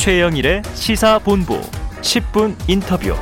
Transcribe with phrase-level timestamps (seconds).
[0.00, 1.60] 최영일의 시사본부
[2.00, 3.14] 10분 인터뷰.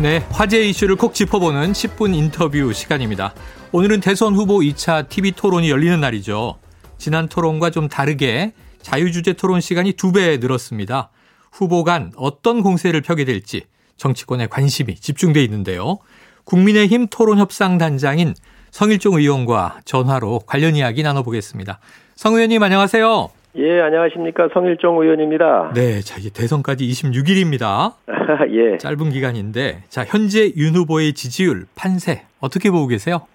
[0.00, 3.34] 네, 화제 이슈를 콕 짚어보는 10분 인터뷰 시간입니다.
[3.72, 6.56] 오늘은 대선 후보 2차 TV 토론이 열리는 날이죠.
[6.96, 11.10] 지난 토론과 좀 다르게 자유주제 토론 시간이 두배 늘었습니다.
[11.52, 13.64] 후보 간 어떤 공세를 펴게 될지
[13.98, 15.98] 정치권의 관심이 집중돼 있는데요.
[16.44, 18.34] 국민의힘 토론 협상 단장인
[18.70, 21.80] 성일종 의원과 전화로 관련 이야기 나눠보겠습니다.
[22.16, 23.41] 성 의원님 안녕하세요.
[23.56, 24.48] 예, 안녕하십니까.
[24.54, 25.72] 성일종 의원입니다.
[25.74, 27.92] 네, 자, 이제 대선까지 26일입니다.
[28.50, 28.78] 예.
[28.78, 33.26] 짧은 기간인데, 자, 현재 윤 후보의 지지율, 판세, 어떻게 보고 계세요?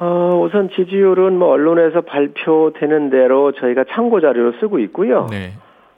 [0.00, 5.28] 어, 우선 지지율은 뭐 언론에서 발표되는 대로 저희가 참고 자료로 쓰고 있고요.
[5.30, 5.52] 네.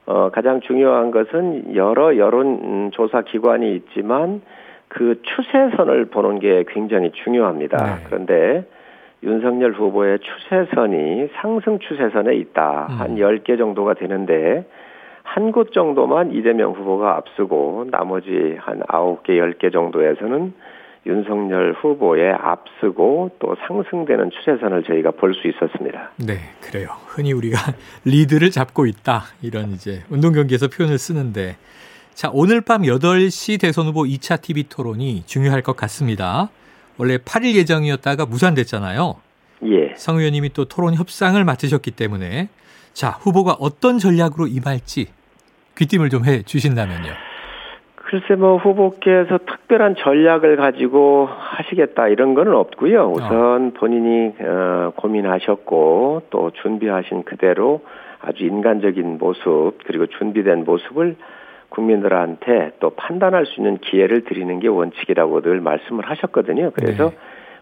[0.04, 4.42] 어, 가장 중요한 것은 여러 여론 조사 기관이 있지만
[4.88, 7.96] 그 추세선을 보는 게 굉장히 중요합니다.
[7.96, 8.04] 네.
[8.06, 8.66] 그런데
[9.26, 12.86] 윤석열 후보의 추세선이 상승 추세선에 있다.
[12.90, 12.94] 음.
[13.00, 14.64] 한 10개 정도가 되는데
[15.22, 20.55] 한 곳 정도만 이재명 후보가 앞서고 나머지 한 9개, 10개 정도에서는
[21.05, 26.11] 윤석열 후보에 앞서고 또 상승되는 추세선을 저희가 볼 수 있었습니다.
[26.24, 26.88] 네, 그래요.
[27.06, 27.58] 흔히 우리가
[28.06, 29.22] 리드를 잡고 있다.
[29.42, 31.56] 이런 이제 운동 경기에서 표현을 쓰는데
[32.14, 36.48] 자, 오늘 밤 8시 대선 후보 2차 TV 토론이 중요할 것 같습니다.
[36.98, 39.14] 원래 8일 예정이었다가 무산됐잖아요.
[39.64, 39.94] 예.
[39.97, 42.48] 성 의원님이 또 토론 협상을 맡으셨기 때문에
[42.92, 45.06] 자, 후보가 어떤 전략으로 임할지
[45.77, 47.12] 귀띔을 좀 해 주신다면요.
[47.97, 53.11] 글쎄 뭐 후보께서 특별한 전략을 가지고 하시겠다 이런 거는 없고요.
[53.11, 57.83] 우선 본인이 어, 고민하셨고 또 준비하신 그대로
[58.20, 61.17] 아주 인간적인 모습 그리고 준비된 모습을
[61.69, 66.70] 국민들한테 또 판단할 수 있는 기회를 드리는 게 원칙이라고 늘 말씀을 하셨거든요.
[66.75, 67.17] 그래서 네.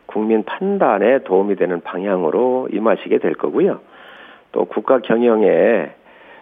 [0.06, 3.80] 국민 판단에 도움이 되는 방향으로 임하시게 될 거고요.
[4.52, 5.90] 또 국가 경영에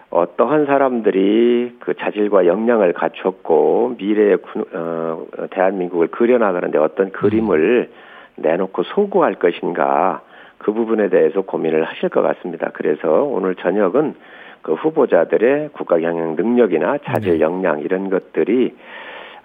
[0.09, 7.89] 어떠한 사람들이 그 자질과 역량을 갖췄고 미래의 군- 어, 대한민국을 그려나가는데 어떤 그림을
[8.35, 10.21] 내놓고 소구할 것인가
[10.59, 12.69] 그 부분에 대해서 고민을 하실 것 같습니다.
[12.73, 14.13] 그래서 오늘 저녁은
[14.63, 17.39] 그 후보자들의 국가 경영 능력이나 자질 네.
[17.41, 18.73] 역량 이런 것들이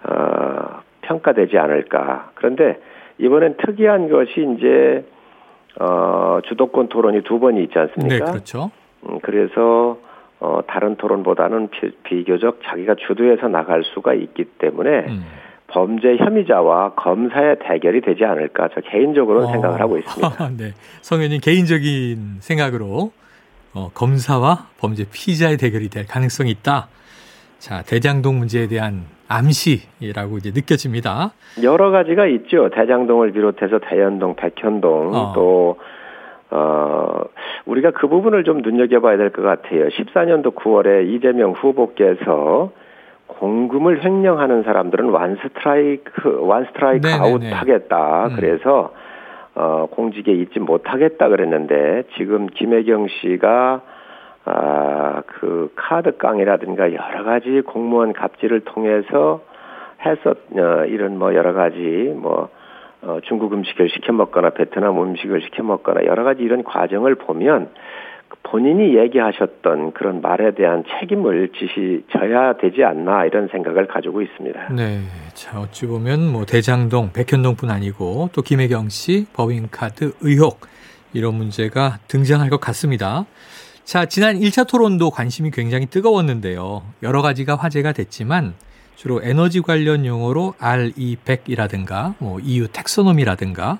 [0.03, 2.31] 어, 평가되지 않을까.
[2.35, 2.79] 그런데
[3.19, 5.05] 이번엔 특이한 것이 이제
[5.79, 8.25] 어, 주도권 토론이 두 번이 있지 않습니까?
[8.25, 8.71] 네, 그렇죠.
[9.07, 9.99] 음, 그래서
[10.39, 15.23] 어, 다른 토론보다는 비, 비교적 자기가 주도해서 나갈 수가 있기 때문에 음.
[15.67, 19.51] 범죄 혐의자와 검사의 대결이 되지 않을까 저 개인적으로는 어.
[19.51, 20.49] 생각을 하고 있습니다.
[20.57, 20.71] 네.
[21.01, 23.11] 성 의원님 개인적인 생각으로
[23.73, 26.87] 어, 검사와 범죄 피의자의 대결이 될 가능성이 있다.
[27.59, 31.31] 자, 대장동 문제에 대한 암시라고 이제 느껴집니다.
[31.61, 32.69] 여러 가지가 있죠.
[32.69, 35.33] 대장동을 비롯해서 대연동, 백현동 어.
[35.35, 35.77] 또
[36.51, 37.21] 어,
[37.65, 39.87] 우리가 그 부분을 좀 눈여겨봐야 될 것 같아요.
[39.89, 42.71] 14년도 9월에 이재명 후보께서
[43.27, 47.23] 공금을 횡령하는 사람들은 one strike, one strike 네네네.
[47.29, 48.27] 아웃 하겠다.
[48.29, 48.35] 음.
[48.35, 48.91] 그래서,
[49.55, 53.81] 어, 공직에 있지 못하겠다 그랬는데, 지금 김혜경 씨가,
[54.45, 59.41] 아, 그 카드 깡이라든가 여러 가지 공무원 갑질을 통해서
[60.05, 62.49] 했었, 어, 이런 뭐 여러 가지 뭐,
[63.01, 67.69] 어, 중국 음식을 시켜 먹거나 베트남 음식을 시켜 먹거나 여러 가지 이런 과정을 보면
[68.43, 74.69] 본인이 얘기하셨던 그런 말에 대한 책임을 지시 져야 되지 않나 이런 생각을 가지고 있습니다.
[74.73, 75.01] 네.
[75.33, 80.61] 자, 어찌 보면 뭐 대장동, 백현동뿐 아니고 또 김혜경 씨 법인카드 의혹
[81.13, 83.25] 이런 문제가 등장할 것 같습니다.
[83.83, 86.83] 자, 지난 1차 토론도 관심이 굉장히 뜨거웠는데요.
[87.01, 88.53] 여러 가지가 화제가 됐지만
[88.95, 93.79] 주로 에너지 관련 용어로 RE100이라든가 뭐 EU 텍소노미라든가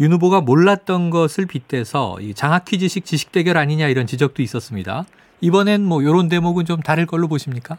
[0.00, 5.04] 윤 후보가 몰랐던 것을 빗대서 이 장학 퀴즈식 지식 대결 아니냐 이런 지적도 있었습니다.
[5.42, 7.76] 이번엔 뭐 이런 대목은 좀 다를 걸로 보십니까?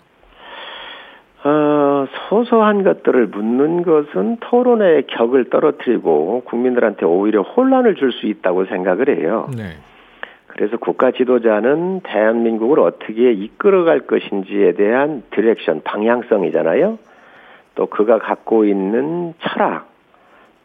[1.43, 9.17] 어, 소소한 것들을 묻는 것은 토론의 격을 떨어뜨리고 국민들한테 오히려 혼란을 줄 수 있다고 생각을
[9.17, 9.49] 해요.
[9.57, 9.77] 네.
[10.45, 16.99] 그래서 국가 지도자는 대한민국을 어떻게 이끌어갈 것인지에 대한 direction, 방향성이잖아요.
[17.75, 19.90] 또 그가 갖고 있는 철학,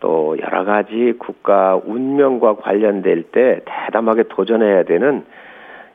[0.07, 5.25] 또 여러 가지 국가 운명과 관련될 때 대담하게 도전해야 되는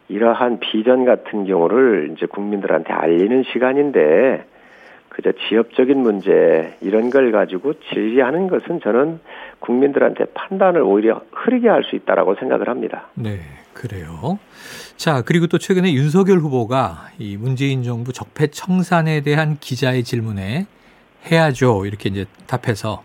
[0.09, 4.43] 이러한 비전 같은 경우를 이제 국민들한테 알리는 시간인데
[5.07, 9.21] 그저 지엽적인 문제 이런 걸 가지고 질의하는 것은 저는
[9.59, 13.07] 국민들한테 판단을 오히려 흐리게 할 수 있다라고 생각을 합니다.
[13.13, 13.39] 네,
[13.73, 14.39] 그래요.
[14.97, 20.65] 자, 그리고 또 최근에 윤석열 후보가 이 문재인 정부 적폐 청산에 대한 기자의 질문에
[21.31, 21.85] 해야죠.
[21.85, 23.03] 이렇게 이제 답해서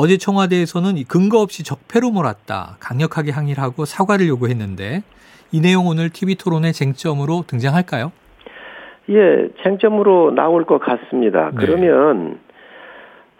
[0.00, 2.76] 어제 청와대에서는 이 근거 없이 적폐로 몰았다.
[2.78, 5.02] 강력하게 항의를 하고 사과를 요구했는데
[5.50, 8.12] 이 내용 오늘 TV 토론의 쟁점으로 등장할까요?
[9.10, 11.50] 예, 쟁점으로 나올 것 같습니다.
[11.50, 11.56] 네.
[11.58, 12.38] 그러면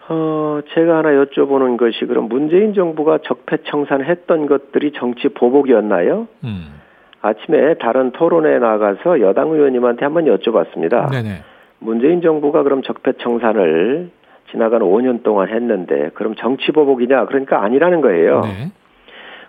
[0.09, 6.27] 어, 제가 하나 여쭤보는 것이 그럼 문재인 정부가 적폐청산했던 것들이 정치 보복이었나요?
[6.43, 6.81] 음.
[7.21, 11.09] 아침에 다른 토론에 나가서 여당 의원님한테 한번 여쭤봤습니다.
[11.09, 11.41] 네네.
[11.79, 14.11] 문재인 정부가 그럼 적폐청산을
[14.51, 17.25] 지나간 5년 동안 했는데 그럼 정치 보복이냐?
[17.25, 18.41] 그러니까 아니라는 거예요.
[18.41, 18.71] 네.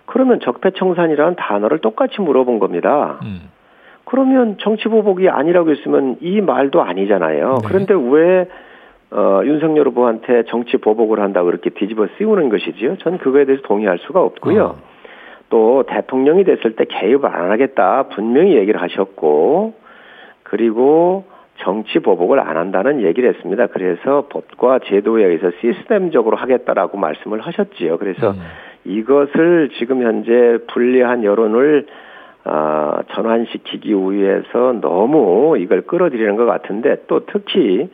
[0.05, 3.19] 그러면 적폐청산이라는 단어를 똑같이 물어본 겁니다.
[3.23, 3.49] 음.
[4.05, 7.59] 그러면 정치 보복이 아니라고 했으면 이 말도 아니잖아요.
[7.61, 7.67] 네.
[7.67, 8.47] 그런데 왜
[9.11, 12.97] 어, 윤석열 후보한테 정치 보복을 한다고 이렇게 뒤집어 씌우는 것이지요?
[12.97, 14.63] 전 그거에 대해서 동의할 수가 없고요.
[14.63, 14.91] 어.
[15.49, 19.73] 또 대통령이 됐을 때 개입을 안 하겠다 분명히 얘기를 하셨고
[20.43, 21.25] 그리고
[21.61, 23.67] 정치 보복을 안 한다는 얘기를 했습니다.
[23.67, 27.97] 그래서 법과 제도에 의해서 시스템적으로 하겠다라고 말씀을 하셨지요.
[27.97, 28.41] 그래서 음.
[28.85, 31.85] 이것을 지금 현재 불리한 여론을
[32.43, 37.87] 아, 전환시키기 위해서 너무 이걸 끌어들이는 것 같은데 또 특히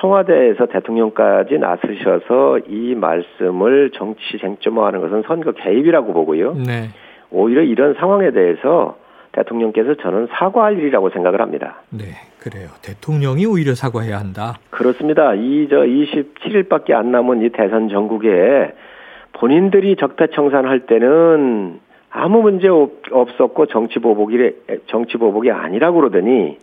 [0.00, 6.54] 청와대에서 대통령까지 나서셔서 이 말씀을 정치 쟁점화하는 것은 선거 개입이라고 보고요.
[6.54, 6.90] 네.
[7.30, 8.96] 오히려 이런 상황에 대해서
[9.32, 11.82] 대통령께서 저는 사과할 일이라고 생각을 합니다.
[11.90, 12.29] 네.
[12.40, 12.68] 그래요.
[12.82, 14.54] 대통령이 오히려 사과해야 한다.
[14.70, 15.34] 그렇습니다.
[15.34, 18.72] 이 저 27일밖에 안 남은 이 대선 전국에
[19.34, 24.38] 본인들이 적폐청산할 때는 아무 문제 없- 없었고 정치 보복이
[24.86, 26.56] 정치 보복이 아니라고 그러더니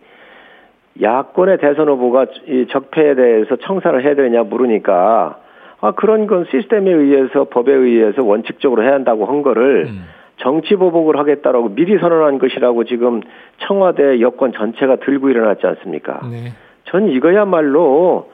[1.00, 5.38] 야권의 대선 후보가 이 적폐에 대해서 청산을 해야 되냐 물으니까
[5.80, 10.04] 아 그런 건 시스템에 의해서 법에 의해서 원칙적으로 해야 한다고 한 거를 음.
[10.38, 13.20] 정치 보복을 하겠다라고 미리 선언한 것이라고 지금
[13.66, 16.20] 청와대 여권 전체가 들고 일어났지 않습니까?
[16.30, 16.52] 네.
[16.84, 18.30] 전 이거야말로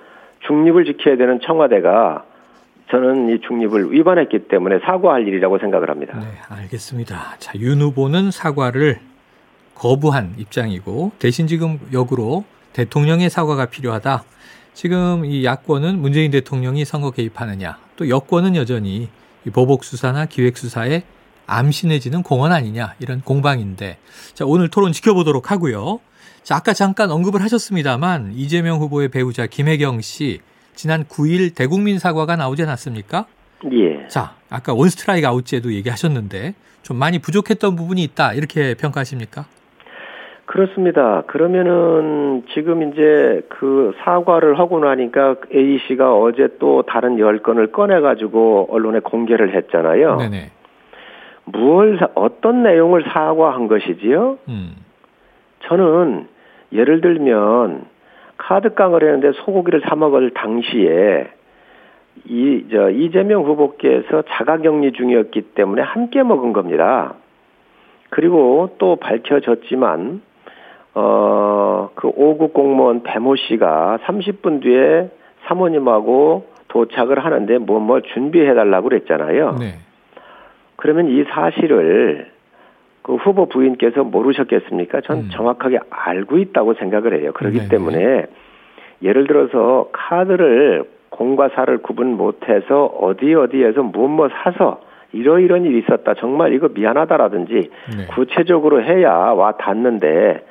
[0.46, 2.24] 중립을 지켜야 되는 청와대가
[2.90, 6.18] 저는 이 중립을 위반했기 때문에 사과할 일이라고 생각을 합니다.
[6.18, 7.36] 네, 알겠습니다.
[7.38, 8.98] 자, 윤 후보는 사과를
[9.74, 14.22] 거부한 입장이고 대신 지금 역으로 대통령의 사과가 필요하다.
[14.74, 19.08] 지금 이 야권은 문재인 대통령이 선거 개입하느냐, 또 여권은 여전히
[19.46, 21.02] 이 보복 수사나 기획 수사에
[21.46, 23.98] 암신해지는 공헌 아니냐 이런 공방인데,
[24.34, 26.00] 자 오늘 토론 지켜보도록 하고요.
[26.42, 30.40] 자 아까 잠깐 언급을 하셨습니다만 이재명 후보의 배우자 김혜경 씨
[30.74, 33.26] 지난 9일 대국민 사과가 나오지 않았습니까?
[33.72, 34.06] 예.
[34.08, 39.46] 자, 아까 원 스트라이크 아웃제도 얘기하셨는데 좀 많이 부족했던 부분이 있다 이렇게 평가하십니까?
[40.46, 41.22] 그렇습니다.
[41.26, 48.00] 그러면은 지금 이제 그 사과를 하고 나니까 A 씨가 어제 또 다른 열 건을 꺼내
[48.00, 50.16] 가지고 언론에 공개를 했잖아요.
[50.16, 50.50] 네네.
[51.98, 54.38] 사- 어떤 내용을 사과한 것이지요?
[54.48, 54.76] 음,
[55.60, 56.26] 저는
[56.72, 57.84] 예를 들면
[58.36, 61.28] 카드깡을 했는데 소고기를 사 먹을 당시에
[62.26, 67.14] 이 저 이재명 후보께서 자가격리 중이었기 때문에 함께 먹은 겁니다.
[68.10, 70.22] 그리고 또 밝혀졌지만
[70.94, 75.10] 어그 5급 공무원 배모 씨가 30분 뒤에
[75.46, 79.56] 사모님하고 도착을 하는데 뭐뭐 준비해 달라고 그랬잖아요.
[79.58, 79.74] 네.
[80.84, 82.26] 그러면 이 사실을
[83.00, 85.00] 그 후보 부인께서 모르셨겠습니까?
[85.00, 85.28] 전 음.
[85.32, 87.32] 정확하게 알고 있다고 생각을 해요.
[87.32, 87.68] 그렇기 네네.
[87.70, 88.26] 때문에
[89.02, 94.82] 예를 들어서 카드를 공과 사를 구분 못해서 어디 어디에서 무엇 뭐 사서
[95.12, 96.12] 이러이런 일이 있었다.
[96.18, 98.06] 정말 이거 미안하다라든지 네.
[98.14, 100.44] 구체적으로 해야 와 닿는데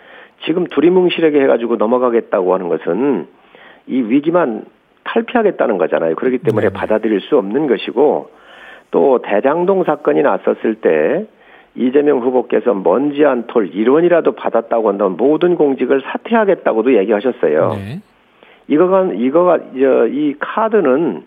[0.46, 3.28] 지금 두리뭉실하게 해가지고 넘어가겠다고 하는 것은
[3.86, 4.66] 이 위기만
[5.04, 6.16] 탈피하겠다는 거잖아요.
[6.16, 6.74] 그렇기 때문에 네네.
[6.74, 8.42] 받아들일 수 없는 것이고
[8.94, 11.26] 또 대장동 사건이 났었을 때
[11.74, 17.74] 이재명 후보께서 먼지 한 톨 1원이라도 받았다고 한다면 모든 공직을 사퇴하겠다고도 얘기하셨어요.
[17.74, 18.02] 네.
[18.68, 21.24] 이거가 이거가 저, 이 카드는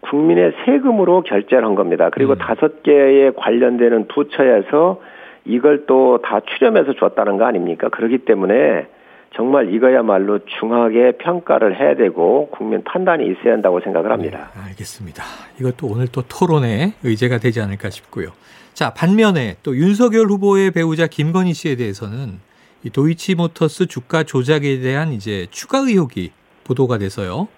[0.00, 2.10] 국민의 세금으로 결제를 한 겁니다.
[2.12, 2.38] 그리고 음.
[2.38, 5.00] 다섯 개에 관련되는 부처에서
[5.44, 7.90] 이걸 또 다 출연해서 줬다는 거 아닙니까?
[7.90, 8.86] 그렇기 때문에
[9.36, 14.50] 정말 이거야말로 중하게 평가를 해야 되고 국민 판단이 있어야 한다고 생각을 합니다.
[14.54, 15.24] 네, 알겠습니다.
[15.60, 18.28] 이것도 오늘 또 토론의 의제가 되지 않을까 싶고요.
[18.74, 22.40] 자, 반면에 또 윤석열 후보의 배우자 김건희 씨에 대해서는
[22.84, 26.32] 이 도이치모터스 주가 조작에 대한 이제 추가 의혹이
[26.64, 27.48] 보도가 돼서요.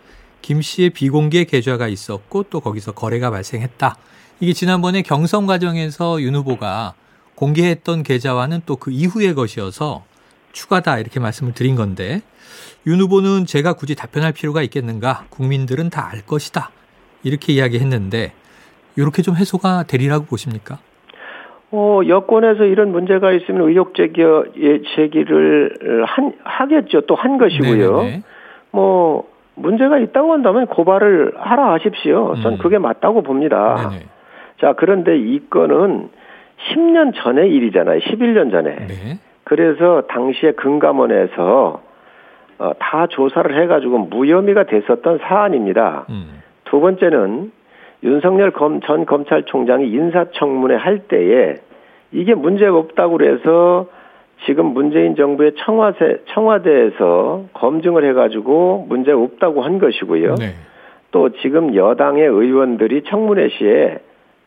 [0.41, 3.97] 김 씨의 비공개 계좌가 있었고 또 거기서 거래가 발생했다.
[4.41, 6.95] 이게 지난번에 경선 과정에서 윤 후보가
[7.35, 10.05] 공개했던 계좌와는 또 그 이후의 것이어서
[10.61, 12.23] 추가다 이렇게 말씀을 드린 건데
[12.87, 15.25] 윤 후보는 제가 굳이 답변할 필요가 있겠는가?
[15.29, 16.71] 국민들은 다 알 것이다.
[17.25, 18.33] 이렇게 이야기했는데
[18.97, 20.79] 이렇게 좀 해소가 되리라고 보십니까?
[21.73, 27.03] 어, 여권에서 이런 문제가 있으면 의혹 제기, 예, 제기를 한, 하겠죠.
[27.03, 27.97] 또 한 것이고요.
[28.03, 28.23] 네네네.
[28.71, 29.25] 뭐,
[29.57, 32.37] 문제가 있다고 한다면 고발을 하라 하십시오.
[32.43, 32.59] 전 음.
[32.59, 33.91] 그게 맞다고 봅니다.
[33.91, 34.05] 네네.
[34.61, 36.09] 자, 그런데 이 건은
[36.71, 37.99] 10년 전의 일이잖아요.
[38.01, 38.87] 11년 전에.
[38.87, 39.19] 네.
[39.47, 41.81] 그래서 당시에 금감원에서
[42.59, 46.07] 어, 다 조사를 해가지고 무혐의가 됐었던 사안입니다.
[46.09, 46.43] 음.
[46.65, 47.53] 두 번째는
[48.03, 51.55] 윤석열 검, 전 검찰총장이 인사청문회 할 때에
[52.11, 53.87] 이게 문제가 없다고 그래서
[54.47, 60.35] 지금 문재인 정부의 청와대, 청와대에서 검증을 해가지고 문제가 없다고 한 것이고요.
[60.35, 60.55] 네.
[61.13, 63.99] 또 지금 여당의 의원들이 청문회 시에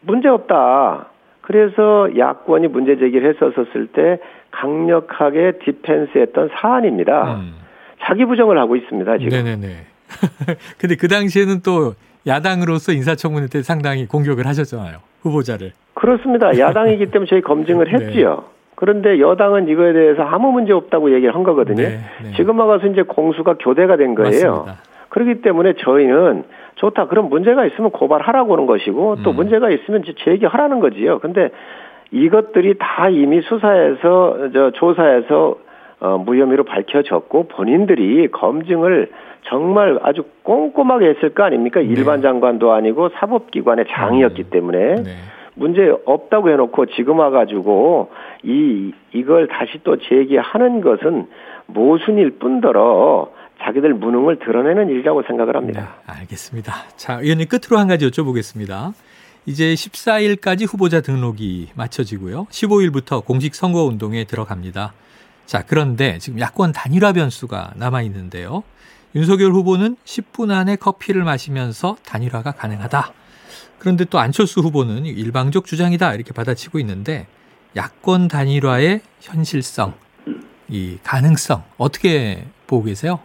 [0.01, 1.07] 문제 없다.
[1.49, 4.19] 그래서 야권이 문제 제기를 했었을 때
[4.51, 7.37] 강력하게 디펜스했던 사안입니다.
[7.37, 7.55] 음.
[8.03, 9.29] 자기 부정을 하고 있습니다 지금.
[9.29, 9.67] 네네네.
[10.77, 11.95] 근데 그 당시에는 또
[12.27, 14.99] 야당으로서 인사청문회 때 상당히 공격을 하셨잖아요.
[15.23, 15.71] 후보자를.
[15.95, 16.53] 그렇습니다.
[16.59, 17.91] 야당이기 때문에 저희 검증을 네.
[17.93, 18.43] 했지요.
[18.75, 21.81] 그런데 여당은 이거에 대해서 아무 문제 없다고 얘기를 한 거거든요.
[21.81, 22.31] 네, 네.
[22.37, 24.51] 지금 와가서 이제 공수가 교대가 된 거예요.
[24.51, 24.77] 맞습니다.
[25.09, 26.43] 그렇기 때문에 저희는
[26.75, 27.07] 좋다.
[27.07, 29.35] 그럼 문제가 있으면 고발하라고 하는 것이고 또 음.
[29.35, 31.19] 문제가 있으면 제기하라는 거지요.
[31.19, 31.49] 근데
[32.11, 35.57] 이것들이 다 이미 수사에서 저 조사에서
[36.01, 39.09] 어, 무혐의로 밝혀졌고 본인들이 검증을
[39.43, 41.81] 정말 아주 꼼꼼하게 했을 거 아닙니까?
[41.81, 44.49] 일반 장관도 아니고 사법기관의 장이었기 음.
[44.49, 45.09] 때문에 네.
[45.55, 48.11] 문제 없다고 해놓고 지금 와가지고
[48.43, 51.27] 이 이걸 다시 또 제기하는 것은
[51.67, 53.29] 모순일 뿐더러
[53.63, 55.97] 자기들 무능을 드러내는 일이라고 생각을 합니다.
[56.07, 56.73] 네, 알겠습니다.
[56.95, 58.93] 자, 의원님 끝으로 한 가지 여쭤보겠습니다.
[59.45, 62.45] 이제 14일까지 후보자 등록이 마쳐지고요.
[62.45, 64.93] 15일부터 공식 선거 운동에 들어갑니다.
[65.45, 68.63] 자, 그런데 지금 야권 단일화 변수가 남아 있는데요.
[69.15, 73.13] 윤석열 후보는 10분 안에 커피를 마시면서 단일화가 가능하다.
[73.79, 77.25] 그런데 또 안철수 후보는 일방적 주장이다 이렇게 받아치고 있는데
[77.75, 79.93] 야권 단일화의 현실성,
[80.67, 83.19] 이 가능성 어떻게 보고 계세요?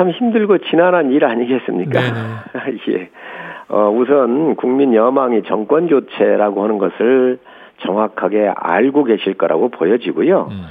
[0.00, 2.00] 참 힘들고 지난한 일 아니겠습니까?
[2.00, 2.76] 네네.
[2.88, 3.10] 예.
[3.68, 7.38] 어, 우선 국민 여망이 정권 교체라고 하는 것을
[7.80, 10.48] 정확하게 알고 계실 거라고 보여지고요.
[10.50, 10.64] 음,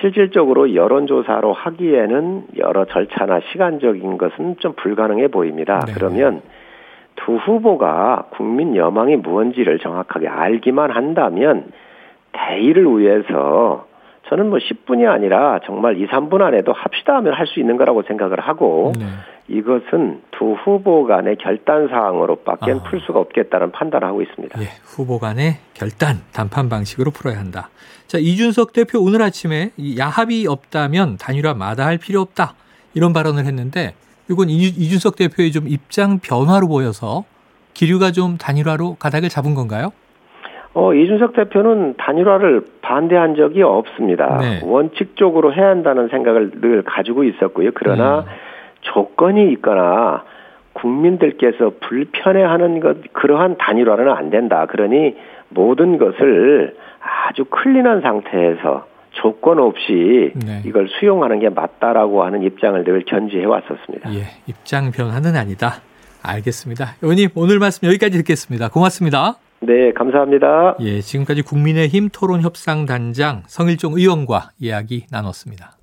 [0.00, 5.80] 실질적으로 여론조사로 하기에는 여러 절차나 시간적인 것은 좀 불가능해 보입니다.
[5.86, 5.92] 네.
[5.94, 6.42] 그러면
[7.16, 11.64] 두 후보가 국민 여망이 무언지를 정확하게 알기만 한다면
[12.32, 13.85] 대의를 위해서
[14.28, 18.40] 저는 뭐 10분이 아니라 정말 2, 3분 안에도 합시다 하면 할 수 있는 거라고 생각을
[18.40, 19.06] 하고 네.
[19.48, 22.82] 이것은 두 후보 간의 결단 사항으로밖에 아.
[22.82, 24.60] 풀 수가 없겠다는 판단을 하고 있습니다.
[24.60, 27.70] 예, 후보 간의 결단, 단판 방식으로 풀어야 한다.
[28.08, 32.54] 자, 이준석 대표 오늘 아침에 이 야합이 없다면 단일화 마다할 필요 없다.
[32.94, 33.94] 이런 발언을 했는데
[34.28, 37.24] 이건 이- 이준석 대표의 좀 입장 변화로 보여서
[37.74, 39.92] 기류가 좀 단일화로 가닥을 잡은 건가요?
[40.76, 44.36] 어, 이준석 대표는 단일화를 반대한 적이 없습니다.
[44.42, 44.60] 네.
[44.62, 47.70] 원칙적으로 해야 한다는 생각을 늘 가지고 있었고요.
[47.74, 48.24] 그러나 음.
[48.82, 50.22] 조건이 있거나
[50.74, 54.66] 국민들께서 불편해하는 것 그러한 단일화는 안 된다.
[54.66, 55.16] 그러니
[55.48, 60.60] 모든 것을 아주 클린한 상태에서 조건 없이 네.
[60.66, 64.12] 이걸 수용하는 게 맞다라고 하는 입장을 늘 견지해 왔었습니다.
[64.12, 65.76] 예, 입장 변화는 아니다.
[66.22, 66.96] 알겠습니다.
[67.00, 68.68] 의원님 오늘 말씀 여기까지 듣겠습니다.
[68.68, 69.36] 고맙습니다.
[69.66, 70.76] 네, 감사합니다.
[70.80, 75.75] 예, 지금까지 국민의힘 토론 협상 단장 성일종 의원과 이야기 나눴습니다.